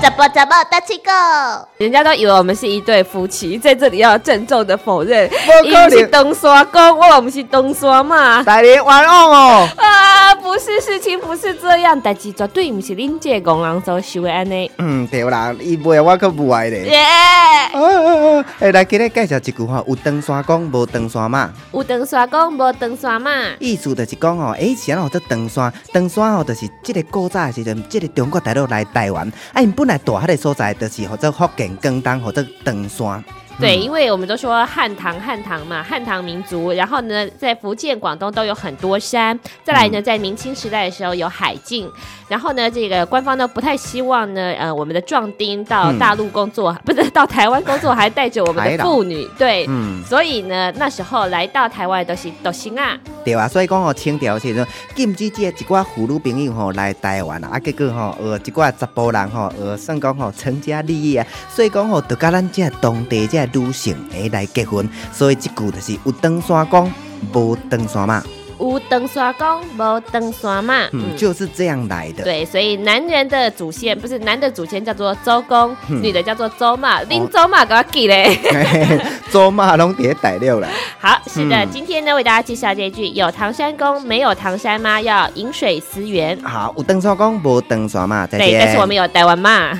[0.00, 0.48] 怎么怎么
[1.04, 1.68] 个？
[1.78, 5.30] 人家都以为我们是一对夫妻，在这里要郑重的否认。
[5.64, 8.42] 我是东山公，我又不是东山嘛。
[8.42, 9.68] 大林，玩哦。
[11.32, 14.70] 不是这样，但是绝对不是恁这个公人所想的安尼。
[14.76, 16.84] 嗯，对啦，伊袂我可不爱咧。
[16.84, 17.80] 耶、啊啊
[18.38, 18.44] 啊！
[18.60, 21.50] 哎，来，今日介绍一句话：有长山公，无长山马。
[21.72, 23.30] 有长山公，无长山嘛。
[23.58, 33.24] 意思就是讲哦，以前哦，这长山，长山哦，就是即个古早的时阵，即个中国大陆来台湾，啊，因本来大汉的所在，就是或者福建、广东或者长山。
[33.60, 39.38] 对，因为我们都说汉唐汉唐嘛，汉唐民族，然后呢，在福建、广东都有很多山。
[39.64, 41.88] 再来呢，在明清时代的时候有海禁，
[42.28, 66.92] 然后呢，这个官方呢不太希望呢，呃，我们的壮丁到大陆工作，不是到台湾工作，还带着我们的妇女， 对，嗯，所以呢，那时候来到台湾都是都行啊，对啊，所以讲哦，清朝的时阵禁止这一寡妇女朋友吼来台湾啊，啊，结果吼呃一寡十甫人吼呃算讲吼成家立业啊，所以讲吼就甲咱即个当地即个女性诶来结婚，所以即句就是有长山公，
[67.32, 68.22] 无长山马，
[68.58, 72.22] 有登山公，无登山嘛，嗯，就是这样来的。
[72.22, 78.38] 对，所以男人的祖先不是男的祖先叫做周公，嗯女的叫做周妈，拎周妈给我记嘞。
[79.32, 80.68] 周妈拢伫咧大陆啦。
[81.00, 86.38] 好，是的，嗯今天呢为大家介绍这一句：有唐山公，没有唐山妈，要饮水思源。
[86.42, 89.78] 好，有登山公，无登山嘛，再对，但是我们有台湾妈。